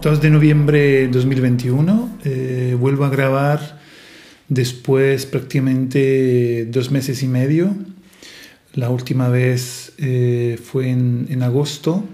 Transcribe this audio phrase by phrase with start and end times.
[0.00, 2.18] 2 de noviembre de 2021.
[2.24, 3.80] Eh, vuelvo a grabar
[4.48, 7.74] después prácticamente dos meses y medio.
[8.74, 12.04] La última vez eh, fue en, agosto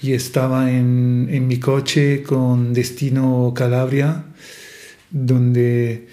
[0.00, 4.26] y estaba en, mi coche con destino Calabria,
[5.10, 6.06] donde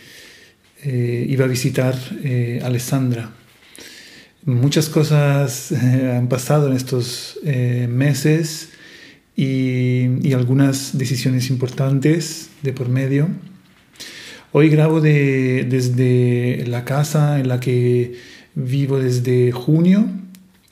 [0.84, 1.96] eh, iba a visitar
[2.64, 3.30] Alessandra.
[4.46, 8.70] Muchas cosas han pasado en estos meses
[9.42, 13.28] y, algunas decisiones importantes de por medio.
[14.52, 18.14] Hoy grabo desde la casa en la que
[18.54, 20.08] vivo desde junio,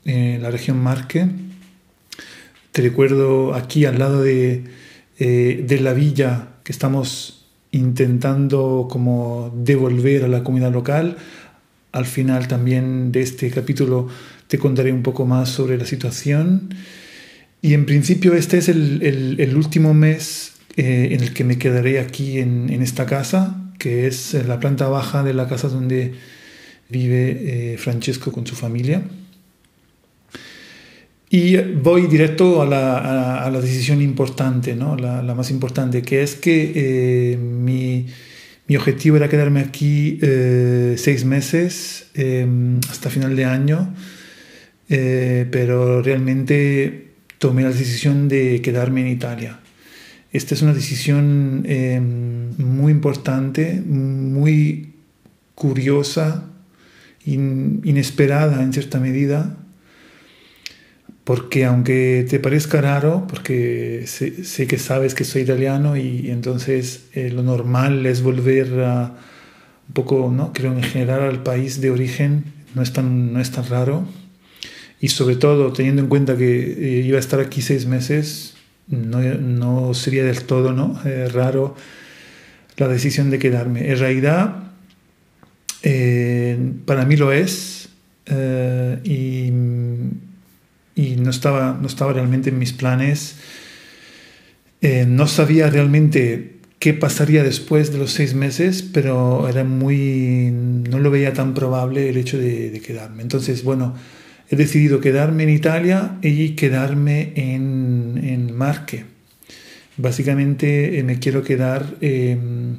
[0.05, 1.27] en la región Marque.
[2.71, 4.65] Te recuerdo aquí al lado de,
[5.17, 11.17] eh, de la villa que estamos intentando como devolver a la comunidad local.
[11.91, 14.09] Al final también de este capítulo
[14.47, 16.69] te contaré un poco más sobre la situación.
[17.61, 22.39] Y en principio este es el, último mes eh, en el que me quedaré aquí
[22.39, 26.13] en, esta casa, que es la planta baja de la casa donde
[26.89, 29.01] vive eh, Francesco con su familia.
[31.29, 34.95] Y voy directo a la, decisión importante, ¿no?
[34.95, 38.07] la, más importante, que es que eh, mi,
[38.67, 40.17] mi, objetivo era quedarme aquí
[40.95, 42.07] seis meses
[42.89, 43.93] hasta final de año,
[44.87, 47.08] pero realmente
[47.39, 49.59] tomé la decisión de quedarme en Italia.
[50.31, 54.93] Esta es una decisión em, muy importante, muy
[55.55, 56.45] curiosa,
[57.25, 59.57] inesperada en cierta medida,
[61.23, 67.29] porque aunque te parezca raro, porque sé, que sabes que soy italiano y, entonces eh,
[67.31, 69.15] lo normal es volver a
[69.87, 70.53] un poco, ¿no?
[70.53, 72.45] creo en general al país de origen,
[72.75, 74.07] no es tan, no es tan raro
[75.01, 78.55] y sobre todo teniendo en cuenta que eh, iba a estar aquí seis meses,
[78.87, 80.99] no, no sería del todo ¿no?
[81.05, 81.75] Eh, raro
[82.77, 83.89] la decisión de quedarme.
[83.89, 84.55] En realidad,
[85.83, 87.89] eh, para mí lo es
[89.03, 89.51] y,
[90.95, 93.35] y, no, estaba, no estaba realmente en mis planes.
[94.81, 101.09] no sabía realmente qué pasaría después de los seis meses, pero era muy, no lo
[101.09, 103.23] veía tan probable el hecho de, de quedarme.
[103.23, 103.95] Entonces, bueno,
[104.49, 109.05] he decidido quedarme en Italia y quedarme en, en Marque.
[109.97, 112.77] Básicamente eh, me quiero quedar em,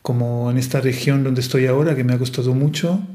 [0.00, 3.06] como en esta región donde estoy ahora, que me ha costado mucho.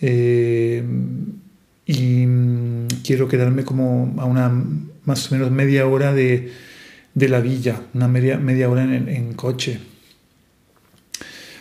[0.00, 1.40] Em,
[1.86, 4.48] y mm, quiero quedarme como a una
[5.04, 6.52] más o menos media hora de,
[7.14, 9.80] de la villa, una media, media hora en, en coche.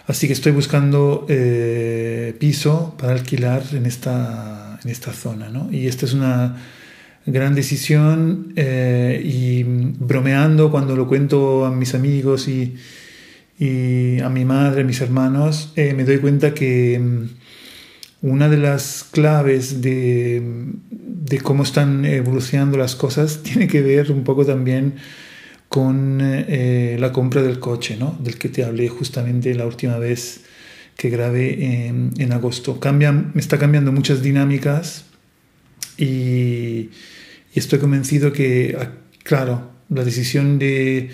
[0.06, 5.50] Así que estoy buscando eh, piso para alquilar en esta en esta zona.
[5.50, 5.72] ¿no?
[5.72, 6.58] Y esta es una
[7.26, 12.76] gran decisión eh, y bromeando cuando lo cuento a mis amigos y,
[14.24, 19.06] a mi madre, a mis hermanos, eh, me doy cuenta que mm, una de las
[19.12, 20.42] claves de,
[20.90, 24.96] de, cómo están evolucionando las cosas tiene que ver un poco también
[25.68, 28.18] con eh, la compra del coche, ¿no?
[28.20, 30.46] del que te hablé justamente la última vez
[31.00, 32.78] que grabé en, agosto.
[33.34, 35.06] me está cambiando muchas dinámicas
[35.98, 36.90] y,
[37.56, 38.92] estoy convencido que, ah,
[39.24, 41.10] claro, la decisión de,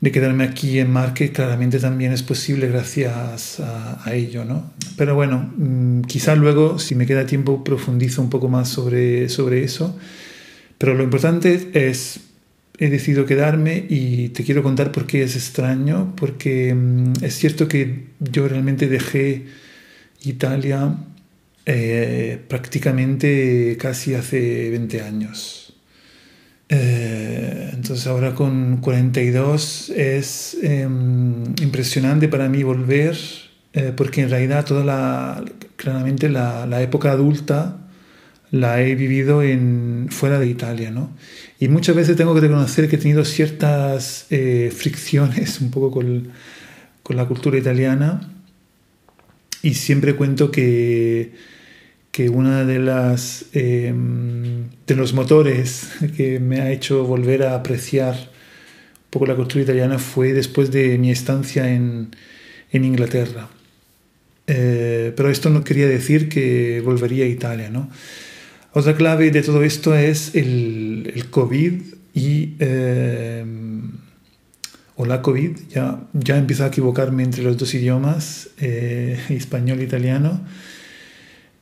[0.00, 4.72] quedarme aquí en Marque claramente también es posible gracias a, ello, ¿no?
[4.96, 9.64] Pero bueno, mm, quizá luego, si me queda tiempo, profundizo un poco más sobre, sobre
[9.64, 9.98] eso.
[10.78, 12.20] Pero lo importante es
[12.80, 17.68] he decidido quedarme y te quiero contar por qué es extraño, porque mm, es cierto
[17.68, 19.44] que yo realmente dejé
[20.22, 20.96] Italia
[21.66, 25.74] eh, prácticamente casi hace 20 años.
[26.70, 33.16] Eh, entonces ahora con 42 es em, impresionante para mí volver,
[33.74, 35.44] eh, porque en realidad toda la,
[35.76, 37.79] claramente la, la época adulta
[38.50, 41.10] la he vivido en, fuera de Italia, ¿no?
[41.58, 46.28] Y muchas veces tengo que reconocer que he tenido ciertas eh, fricciones un poco con,
[47.02, 48.32] con, la cultura italiana
[49.62, 51.32] y siempre cuento que,
[52.10, 58.14] que una de las em, de los motores que me ha hecho volver a apreciar
[58.14, 62.10] un poco la cultura italiana fue después de mi estancia en,
[62.72, 63.48] en Inglaterra.
[64.46, 67.88] Eh, pero esto no quería decir que volvería a Italia, ¿no?
[68.72, 71.82] Otra clave de todo esto es el, COVID
[72.14, 72.54] y...
[72.58, 73.44] Eh,
[75.00, 79.84] o la COVID, ya, ya empiezo a equivocarme entre los dos idiomas, eh, español e
[79.84, 80.42] italiano.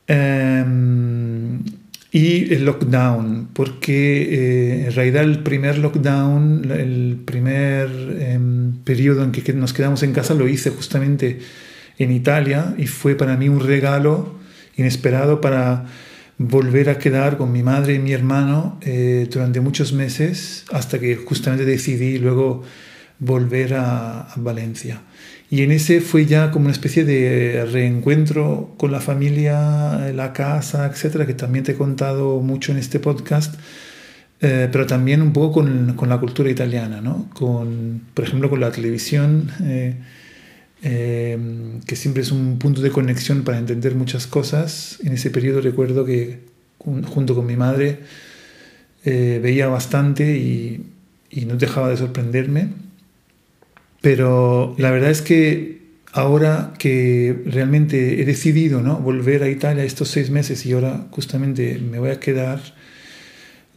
[0.09, 1.63] Em,
[2.11, 7.89] y el lockdown, porque eh, en realidad el primer lockdown, el primer
[8.19, 11.39] em, periodo en que nos quedamos en casa lo hice justamente
[11.99, 14.35] en Italia y fue para mí un regalo
[14.77, 15.87] inesperado para
[16.39, 21.17] volver a quedar con mi madre y mi hermano eh, durante muchos meses hasta que
[21.17, 22.63] justamente decidí luego
[23.19, 25.03] volver a Valencia.
[25.51, 30.87] Y en ese fue ya como una especie de reencuentro con la familia, la casa,
[30.87, 33.55] etcétera, que también te he contado mucho en este podcast,
[34.41, 37.29] eh, pero también un poco con, con, la cultura italiana, ¿no?
[37.35, 39.97] Con, por ejemplo, con la televisión, eh,
[40.83, 41.39] eh,
[41.87, 44.99] que siempre es un punto de conexión para entender muchas cosas.
[45.03, 46.41] En ese periodo recuerdo que
[46.79, 48.01] junto con mi madre
[49.05, 50.85] veía bastante y,
[51.31, 52.69] y no dejaba de sorprenderme.
[54.01, 55.79] Pero la verdad es que
[56.13, 58.97] ahora que realmente he decidido ¿no?
[58.99, 62.61] volver a Italia estos seis meses y ahora justamente me voy a quedar,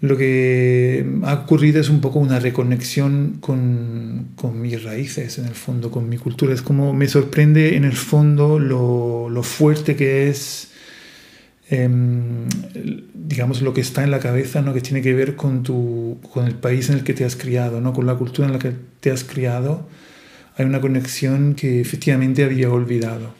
[0.01, 5.56] lo que ha ocurrido es un poco una reconexión con, con mis raíces, en el
[5.56, 6.53] fondo, con mi cultura.
[6.53, 10.71] Es como me sorprende en el fondo lo, lo fuerte que es,
[11.69, 12.48] em,
[13.13, 14.74] digamos, lo que está en la cabeza, ¿no?
[14.74, 17.80] que tiene que ver con, tu, con el país en el que te has criado,
[17.80, 17.94] ¿no?
[17.94, 19.88] con la cultura en la que te has criado
[20.57, 23.33] hay una conexión que efectivamente había olvidado.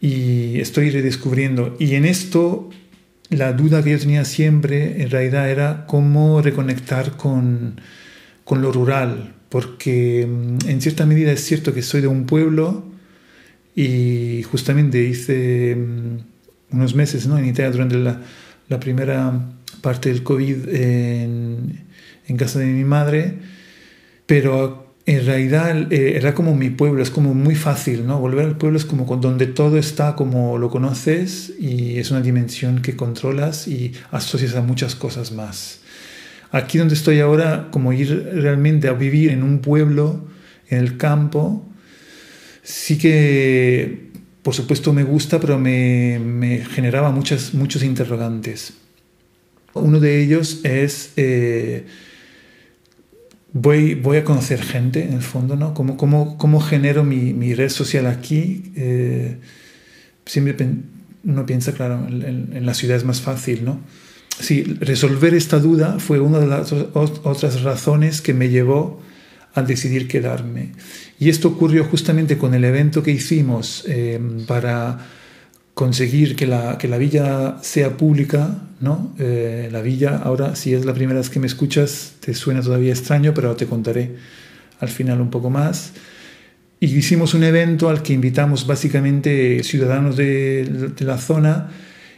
[0.00, 1.76] Y estoy redescubriendo.
[1.78, 2.70] Y en esto,
[3.32, 7.80] la duda que yo tenía siempre, en realidad, era cómo reconectar con,
[8.44, 9.34] con lo rural.
[9.48, 12.84] Porque mm, en cierta medida es cierto que soy de un pueblo
[13.74, 17.38] y justamente hice mm, unos meses ¿no?
[17.38, 18.20] en Italia durante la,
[18.68, 19.50] la primera
[19.80, 21.80] parte del COVID en,
[22.28, 23.38] en casa de mi madre,
[24.26, 28.20] pero en realidad eh, era como mi pueblo, es como muy fácil, ¿no?
[28.20, 32.82] Volver al pueblo es como donde todo está como lo conoces y es una dimensión
[32.82, 35.80] que controlas y asocias a muchas cosas más.
[36.52, 40.28] Aquí donde estoy ahora, como ir realmente a vivir en un pueblo,
[40.68, 41.66] en el campo,
[42.62, 44.10] sí que,
[44.42, 48.74] por supuesto, me gusta, pero me, me generaba muchas, muchos interrogantes.
[49.72, 51.12] Uno de ellos es...
[51.16, 51.86] Eh,
[53.52, 55.74] voy, voy a conocer gente, en el fondo, ¿no?
[55.74, 58.72] ¿Cómo, cómo, cómo genero mi, mi, red social aquí?
[58.76, 59.38] Eh,
[60.26, 60.56] siempre
[61.24, 63.80] uno piensa, claro, en, la ciudad es más fácil, ¿no?
[64.38, 69.00] Sí, resolver esta duda fue una de las otras razones que me llevó
[69.54, 70.72] a decidir quedarme.
[71.20, 75.06] Y esto ocurrió justamente con el evento que hicimos eh, para
[75.74, 79.14] conseguir que la, que la villa sea pública, ¿no?
[79.18, 82.92] Eh, la villa, ahora si es la primera vez que me escuchas, te suena todavía
[82.92, 84.16] extraño, pero te contaré
[84.80, 85.92] al final un poco más.
[86.80, 91.70] Y hicimos un evento al que invitamos básicamente ciudadanos de, de la zona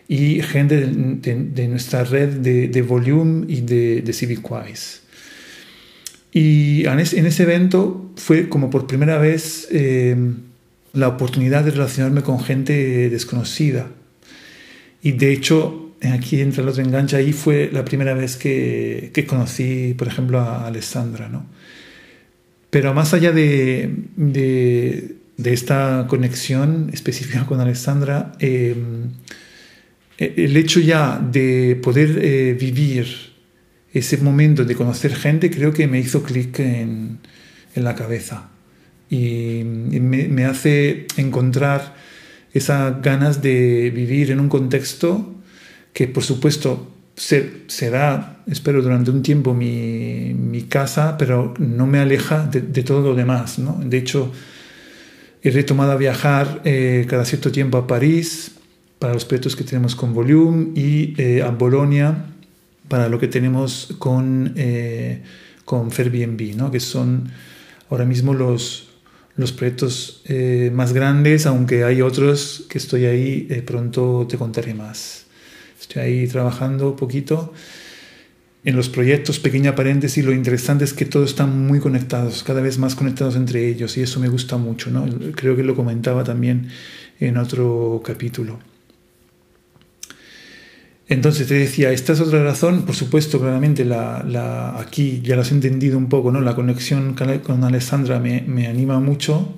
[0.08, 5.00] y gente de, de, nuestra red de, Volume y de, CivicWise.
[6.32, 9.68] Y en ese, evento fue como por primera vez...
[9.70, 10.16] Eh,
[10.94, 13.88] la oportunidad de relacionarme con gente desconocida.
[15.02, 19.26] Y de hecho, aquí entra el otro enganche, ahí fue la primera vez que, que
[19.26, 21.28] conocí, por ejemplo, a Alessandra.
[21.28, 21.46] ¿no?
[22.70, 28.74] Pero más allá de, de, esta conexión específica con Alessandra, eh,
[30.16, 33.06] el hecho ya de poder eh, vivir
[33.92, 37.18] ese momento de conocer gente creo que me hizo clic en,
[37.74, 38.53] en la cabeza
[39.14, 41.94] y, me, hace encontrar
[42.52, 45.35] esas ganas de vivir en un contexto
[45.92, 52.47] que por supuesto será, espero, durante un tiempo mi, mi casa, pero no me aleja
[52.47, 53.59] de, todo lo demás.
[53.61, 53.80] ¿no?
[53.85, 54.33] De hecho,
[55.42, 58.52] he retomado a viajar eh, cada cierto tiempo a París
[58.99, 62.26] para los proyectos que tenemos con Volume y eh, a Bolonia
[62.88, 65.23] para lo que tenemos con, eh,
[65.64, 66.71] con Airbnb, ¿no?
[66.71, 67.30] que son
[67.90, 68.93] ahora mismo los,
[69.37, 75.26] los proyectos eh, más grandes, aunque hay otros que estoy ahí, pronto te contaré más.
[75.81, 77.53] Estoy ahí trabajando un poquito
[78.64, 82.79] en los proyectos, pequeña paréntesis, lo interesante es que todos están muy conectados, cada vez
[82.79, 85.07] más conectados entre ellos y eso me gusta mucho, ¿no?
[85.33, 86.69] Creo que lo comentaba también
[87.21, 88.59] en otro capítulo.
[91.08, 95.42] Entonces te decía, esta es otra razón, por supuesto, claramente la, la, aquí ya lo
[95.42, 96.40] has entendido un poco, ¿no?
[96.40, 99.54] La conexión con Alessandra me, me anima mucho.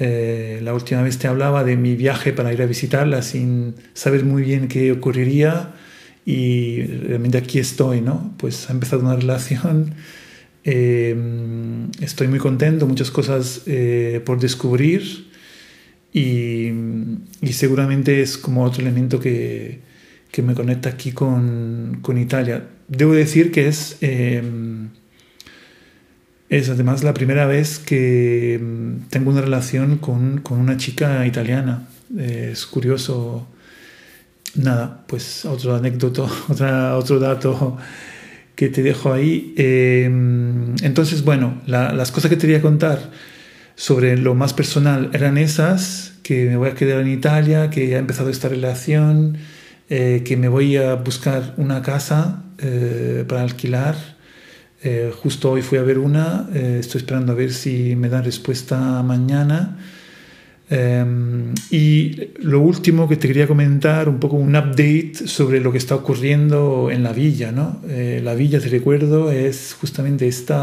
[0.00, 4.24] Eh, la última vez te hablaba de mi viaje para ir a visitarla sin saber
[4.24, 5.74] muy bien qué ocurriría
[6.26, 8.34] y realmente aquí estoy, ¿no?
[8.38, 9.94] Pues ha empezado una relación,
[10.64, 11.14] eh,
[12.00, 15.30] estoy muy contento, muchas cosas eh, por descubrir
[16.12, 16.72] y,
[17.40, 19.91] y seguramente es como otro elemento que
[20.32, 22.66] que me conecta aquí con, con Italia.
[22.88, 24.88] Debo decir que es, em,
[26.48, 31.86] es además la primera vez que em, tengo una relación con, con una chica italiana.
[32.18, 33.46] es curioso.
[34.54, 37.76] Nada, pues otro anécdota, otra, otro dato
[38.54, 39.54] que te dejo ahí.
[39.56, 43.10] Em, entonces, bueno, las cosas que te quería contar
[43.76, 47.98] sobre lo más personal eran esas, que me voy a quedar en Italia, que ha
[47.98, 49.38] empezado esta relación,
[49.88, 53.96] eh, que me voy a buscar una casa eh, para alquilar.
[54.82, 59.02] Eh, justo hoy fui a ver una, estoy esperando a ver si me dan respuesta
[59.02, 59.78] mañana.
[61.70, 65.94] y lo último que te quería comentar, un poco un update sobre lo que está
[65.94, 67.52] ocurriendo en la villa.
[67.52, 67.82] ¿no?
[67.86, 70.54] la villa, te recuerdo, es justamente este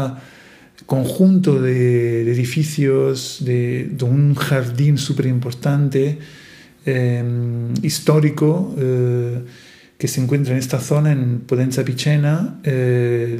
[0.86, 6.18] conjunto de, edificios, de, de, un jardín súper importante
[6.86, 9.42] Em, histórico eh,
[9.98, 13.38] que se encuentra en esta zona, en Potenza Picena, eh,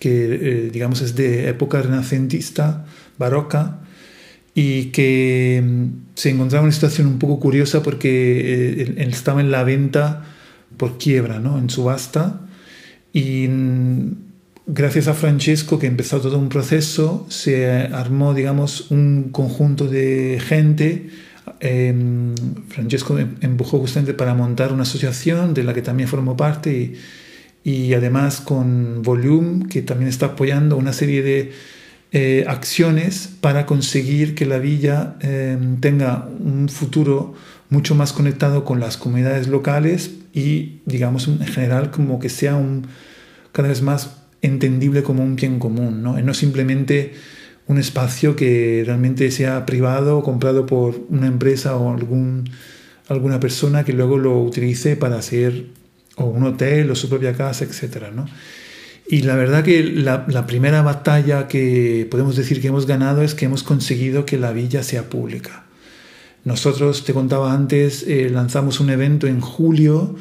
[0.00, 2.86] que eh, digamos es de época renacentista,
[3.18, 3.78] barroca,
[4.52, 9.62] y que em, se encontraba en una situación un poco curiosa porque estaba en la
[9.62, 10.24] venta
[10.76, 11.56] por quiebra, ¿no?
[11.56, 12.40] en subasta,
[13.12, 14.12] y mm,
[14.66, 21.10] gracias a Francesco, que empezó todo un proceso, se armó, digamos, un conjunto de gente
[21.60, 21.94] eh,
[22.68, 26.94] Francesco em, empujó justamente para montar una asociación de la que también formó parte
[27.64, 31.52] y, además con Volume, que también está apoyando una serie de
[32.12, 37.34] eh, acciones para conseguir que la villa em, tenga un futuro
[37.70, 42.86] mucho más conectado con las comunidades locales y, digamos, en general, como que sea un,
[43.52, 46.18] cada vez más entendible como un bien común, ¿no?
[46.20, 47.12] no simplemente
[47.68, 52.50] un espacio que realmente sea privado comprado por una empresa o algún,
[53.08, 55.66] alguna persona que luego lo utilice para hacer
[56.16, 58.06] o un hotel o su propia casa, etc.
[58.14, 58.26] ¿no?
[59.06, 63.34] Y la verdad que la, la, primera batalla que podemos decir que hemos ganado es
[63.34, 65.64] que hemos conseguido que la villa sea pública.
[66.44, 70.16] Nosotros, te contaba antes, eh, lanzamos un evento en julio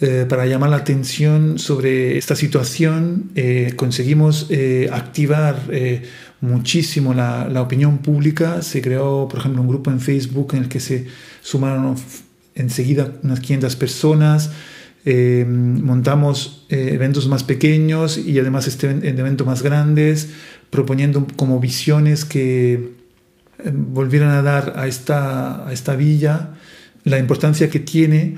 [0.00, 3.30] eh, para llamar la atención sobre esta situación.
[3.34, 4.48] Eh, conseguimos
[4.90, 5.56] activar
[6.40, 8.62] muchísimo la, opinión pública.
[8.62, 11.06] Se creó, por ejemplo, un grupo en Facebook en el que se
[11.42, 11.96] sumaron
[12.54, 14.50] enseguida unas 500 personas.
[15.04, 20.28] Eh, montamos eh, eventos más pequeños y además este, eventos más grandes,
[20.68, 26.50] proponiendo como visiones que eh, volvieran a dar a esta, a esta villa
[27.04, 28.36] la importancia que tiene,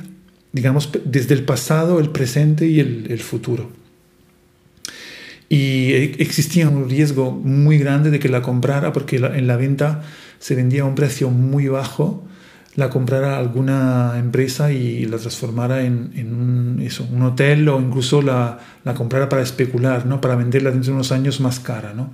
[0.52, 3.71] digamos, desde el pasado, el presente y el, futuro
[5.49, 5.92] y
[6.23, 10.02] existía un riesgo muy grande de que la comprara porque en la venta
[10.38, 12.26] se vendía a un precio muy bajo
[12.75, 18.94] la comprara alguna empresa y la transformara en, un, un, hotel o incluso la, la,
[18.94, 20.21] comprara para especular, ¿no?
[20.21, 21.92] para venderla dentro de unos años más cara.
[21.92, 22.11] ¿no?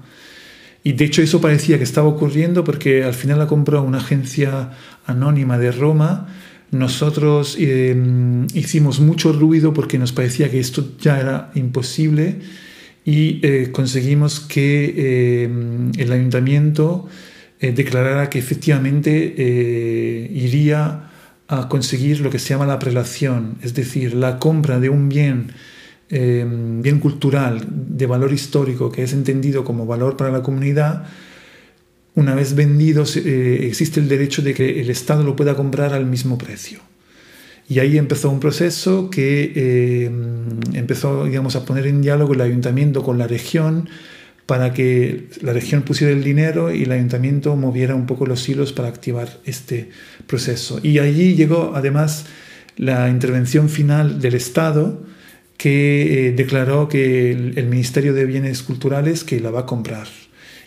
[0.83, 4.71] Y de hecho eso parecía que estaba ocurriendo porque al final la compró una agencia
[5.07, 6.26] anónima de Roma.
[6.70, 7.96] Nosotros eh,
[8.52, 12.37] hicimos mucho ruido porque nos parecía que esto ya era imposible
[13.06, 15.48] y eh, conseguimos que eh,
[15.96, 17.08] el ayuntamiento
[17.60, 19.18] declarara que efectivamente
[20.32, 21.10] iría
[21.48, 25.50] a conseguir lo que se llama la prelación, es decir, la compra de un bien,
[26.08, 31.06] bien cultural de valor histórico que es entendido como valor para la comunidad,
[32.18, 36.37] una vez vendido existe el derecho de que el Estado lo pueda comprar al mismo
[36.37, 36.80] precio.
[37.68, 40.10] Y ahí empezó un proceso que eh,
[40.72, 43.88] empezó digamos, a poner en diálogo el ayuntamiento con la región
[44.46, 48.72] para que la región pusiera el dinero y el ayuntamiento moviera un poco los hilos
[48.72, 49.90] para activar este
[50.26, 50.80] proceso.
[50.82, 52.25] Y allí llegó además
[52.76, 55.06] la intervención final del Estado
[55.58, 60.08] que eh, declaró que el, Ministerio de Bienes Culturales que la va a comprar.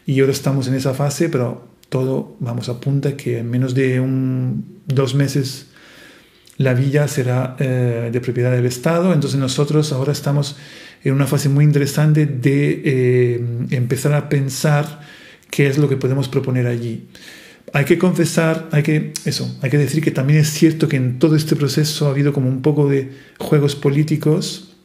[0.05, 4.79] Y ahora estamos en esa fase, pero todo, vamos, apunta que en menos de un,
[4.87, 5.67] dos meses
[6.57, 9.13] la villa será eh, de propiedad del Estado.
[9.13, 10.57] Entonces nosotros ahora estamos
[11.03, 15.01] en una fase muy interesante de eh, empezar a pensar
[15.49, 17.07] qué es lo que podemos proponer allí.
[17.73, 21.19] Hay que confesar, hay que, eso, hay que decir que también es cierto que en
[21.19, 24.75] todo este proceso ha habido como un poco de juegos políticos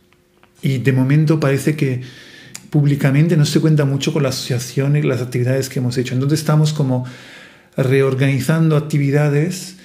[0.62, 2.02] y de momento parece que
[2.70, 6.14] públicamente no se cuenta mucho con la asociación y las actividades que hemos hecho.
[6.14, 7.04] Entonces estamos como
[7.76, 9.76] reorganizando actividades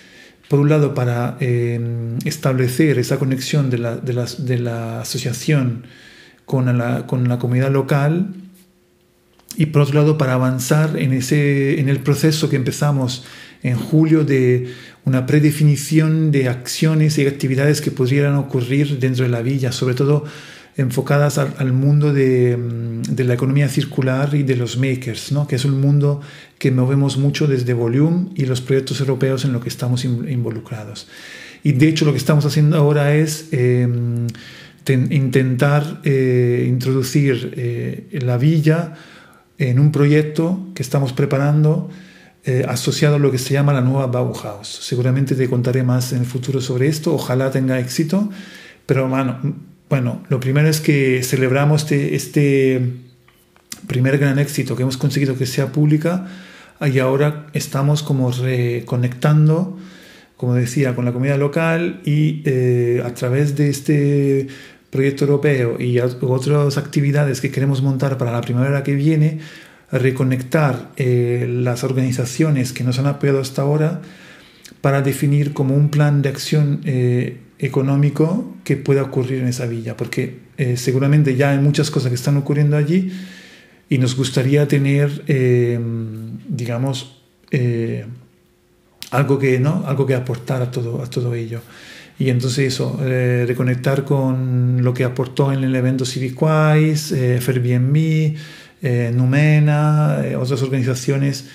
[0.52, 5.86] por un lado, para em, establecer esa conexión de la, de de la asociación
[6.44, 8.34] con la, con la, comunidad local
[9.56, 13.24] y por otro lado, para avanzar en, ese, en el proceso que empezamos
[13.64, 14.74] en julio de
[15.06, 20.26] una predefinición de acciones y actividades que podrían ocurrir dentro de la villa, sobre todo
[20.78, 25.48] enfocadas al, mundo de, mm, de, la economía circular y de los makers, ¿no?
[25.48, 26.22] que es un mundo
[26.58, 31.08] que movemos mucho desde Volume y los proyectos europeos en los que estamos involucrados.
[31.64, 34.28] Y de hecho lo que estamos haciendo ahora es em,
[34.88, 38.94] intentar eh, introducir eh, la villa
[39.58, 41.90] en un proyecto que estamos preparando
[42.44, 44.68] eh, asociado a lo que se llama la nueva Bauhaus.
[44.68, 48.32] Seguramente te contaré más en el futuro sobre esto, ojalá tenga éxito,
[48.88, 49.40] pero bueno,
[49.92, 52.82] bueno lo primero es que celebramos este, este
[53.86, 56.26] primer gran éxito que hemos conseguido que sea pública
[56.88, 59.78] y ahora estamos como reconectando,
[60.36, 64.48] como decía, con la comunidad local y eh, a través de este
[64.90, 69.40] proyecto europeo y otras actividades que queremos montar para la primavera que viene,
[69.92, 74.02] reconectar eh, las organizaciones que nos han apoyado hasta ahora
[74.82, 79.96] para definir como un plan de acción eh, económico que pueda ocurrir en esa villa,
[79.96, 83.12] porque eh, seguramente ya hay muchas cosas que están ocurriendo allí
[83.88, 85.26] y nos gustaría tener,
[86.48, 87.22] digamos,
[89.12, 89.84] algo, que, ¿no?
[89.86, 91.62] algo que aportar a todo, a todo ello.
[92.18, 98.36] Y entonces eso, reconectar con lo que aportó en el evento CivicWise, eh, Airbnb,
[98.84, 101.50] eh, Numena, eh, otras organizaciones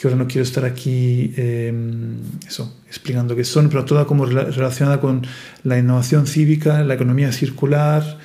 [0.00, 2.16] que ahora no quiero estar aquí em,
[2.48, 5.26] eso, explicando qué son, pero toda como relacionada con
[5.62, 8.18] la innovación cívica, la economía circular.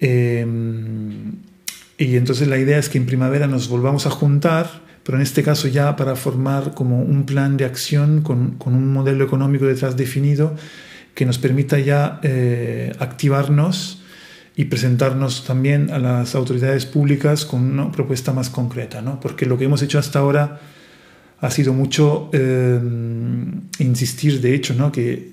[0.00, 1.36] Em,
[1.96, 5.44] y entonces la idea es que en primavera nos volvamos a juntar, pero en este
[5.44, 9.96] caso ya para formar como un plan de acción con, con un modelo económico detrás
[9.96, 10.56] definido
[11.14, 14.02] que nos permita ya eh, activarnos
[14.56, 19.20] y presentarnos también a las autoridades públicas con una propuesta más concreta, ¿no?
[19.20, 20.60] porque lo que hemos hecho hasta ahora
[21.40, 22.80] ha sido mucho eh,
[23.78, 24.90] insistir, de hecho, ¿no?
[24.90, 25.32] que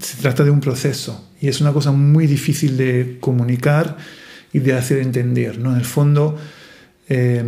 [0.00, 3.96] se trata de un proceso y es una cosa muy difícil de comunicar
[4.52, 5.58] y de hacer entender.
[5.58, 5.72] ¿no?
[5.72, 6.36] En el fondo
[7.08, 7.44] eh,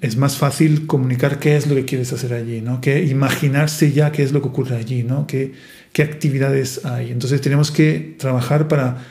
[0.00, 2.80] es más fácil comunicar qué es lo que quieres hacer allí, ¿no?
[2.80, 5.26] que imaginarse ya qué es lo que ocurre allí, ¿no?
[5.26, 5.52] qué,
[5.92, 7.12] qué actividades hay.
[7.12, 9.04] Entonces tenemos que trabajar para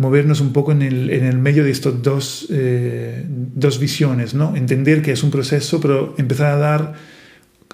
[0.00, 4.56] movernos un poco en el, en el medio de estas dos, eh, dos visiones, ¿no?
[4.56, 6.94] Entender que es un proceso, pero empezar a dar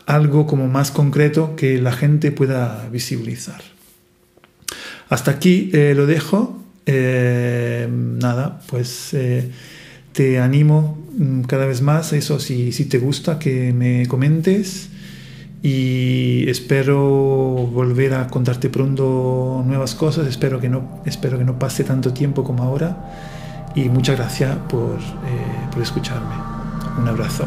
[0.07, 3.61] algo como más concreto que la gente pueda visibilizar.
[5.09, 6.62] Hasta aquí eh, lo dejo.
[6.87, 9.14] Eh, nada, pues
[10.12, 14.88] te animo mm, cada vez más eso, si, si te gusta, que me comentes
[15.62, 21.85] y espero volver a contarte pronto nuevas cosas, espero que no, espero que no pase
[21.85, 26.35] tanto tiempo como ahora y muchas gracias por, eh, por escucharme.
[26.99, 27.47] Un abrazo.